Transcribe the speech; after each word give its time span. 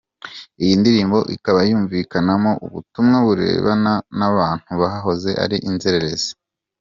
Iyi 0.63 0.73
ndirimbo 0.81 1.17
ikaba 1.35 1.59
yumvikanamo 1.69 2.51
ubutumwa 2.65 3.17
burebana 3.25 3.93
n’abantu 4.17 4.69
bahoze 4.81 5.29
ari 5.43 5.57
inzererezi. 5.69 6.31